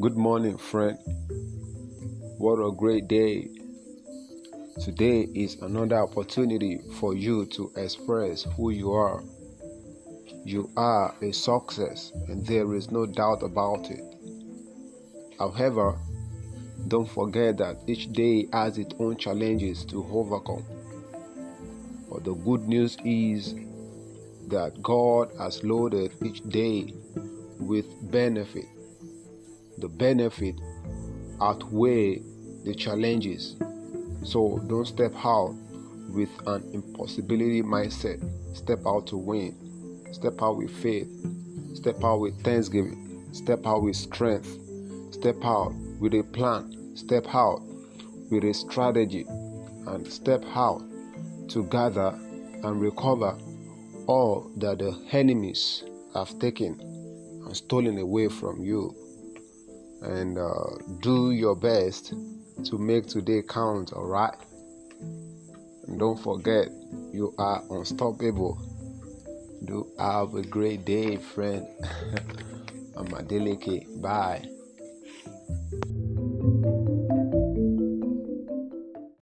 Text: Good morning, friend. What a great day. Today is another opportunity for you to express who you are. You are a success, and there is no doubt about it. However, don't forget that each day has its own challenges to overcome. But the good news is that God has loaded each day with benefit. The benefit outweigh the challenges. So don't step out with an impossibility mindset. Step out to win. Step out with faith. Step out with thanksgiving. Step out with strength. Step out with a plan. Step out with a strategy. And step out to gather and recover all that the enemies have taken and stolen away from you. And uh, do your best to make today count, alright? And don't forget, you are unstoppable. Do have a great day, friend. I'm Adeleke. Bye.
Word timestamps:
Good 0.00 0.16
morning, 0.16 0.56
friend. 0.56 0.98
What 2.38 2.56
a 2.56 2.72
great 2.72 3.08
day. 3.08 3.48
Today 4.82 5.28
is 5.34 5.56
another 5.60 5.96
opportunity 5.96 6.80
for 6.98 7.14
you 7.14 7.44
to 7.46 7.70
express 7.76 8.44
who 8.56 8.70
you 8.70 8.92
are. 8.92 9.22
You 10.46 10.70
are 10.78 11.14
a 11.20 11.30
success, 11.32 12.10
and 12.28 12.44
there 12.46 12.74
is 12.74 12.90
no 12.90 13.04
doubt 13.04 13.42
about 13.42 13.90
it. 13.90 14.02
However, 15.38 15.98
don't 16.88 17.08
forget 17.08 17.58
that 17.58 17.76
each 17.86 18.10
day 18.12 18.48
has 18.50 18.78
its 18.78 18.94
own 18.98 19.18
challenges 19.18 19.84
to 19.86 20.06
overcome. 20.10 20.64
But 22.10 22.24
the 22.24 22.34
good 22.34 22.66
news 22.66 22.96
is 23.04 23.54
that 24.48 24.82
God 24.82 25.30
has 25.38 25.62
loaded 25.62 26.12
each 26.22 26.42
day 26.48 26.94
with 27.58 27.86
benefit. 28.10 28.66
The 29.82 29.88
benefit 29.88 30.54
outweigh 31.40 32.22
the 32.64 32.72
challenges. 32.72 33.56
So 34.22 34.60
don't 34.68 34.86
step 34.86 35.12
out 35.24 35.56
with 36.08 36.30
an 36.46 36.70
impossibility 36.72 37.62
mindset. 37.62 38.22
Step 38.56 38.78
out 38.86 39.08
to 39.08 39.16
win. 39.16 39.58
Step 40.12 40.40
out 40.40 40.56
with 40.56 40.70
faith. 40.70 41.08
Step 41.74 41.96
out 42.04 42.20
with 42.20 42.40
thanksgiving. 42.44 43.26
Step 43.32 43.66
out 43.66 43.82
with 43.82 43.96
strength. 43.96 44.56
Step 45.10 45.44
out 45.44 45.74
with 45.98 46.14
a 46.14 46.22
plan. 46.22 46.96
Step 46.96 47.26
out 47.34 47.60
with 48.30 48.44
a 48.44 48.54
strategy. 48.54 49.24
And 49.88 50.06
step 50.06 50.44
out 50.54 50.80
to 51.48 51.64
gather 51.64 52.16
and 52.62 52.80
recover 52.80 53.36
all 54.06 54.48
that 54.58 54.78
the 54.78 54.96
enemies 55.10 55.82
have 56.14 56.38
taken 56.38 56.78
and 57.44 57.56
stolen 57.56 57.98
away 57.98 58.28
from 58.28 58.62
you. 58.62 58.94
And 60.02 60.38
uh, 60.38 60.76
do 61.00 61.30
your 61.30 61.54
best 61.54 62.12
to 62.64 62.78
make 62.78 63.06
today 63.06 63.42
count, 63.42 63.92
alright? 63.92 64.34
And 65.86 65.98
don't 65.98 66.18
forget, 66.18 66.68
you 67.12 67.34
are 67.38 67.62
unstoppable. 67.70 68.60
Do 69.64 69.86
have 69.98 70.34
a 70.34 70.42
great 70.42 70.84
day, 70.84 71.16
friend. 71.16 71.66
I'm 72.96 73.06
Adeleke. 73.06 74.00
Bye. 74.02 74.44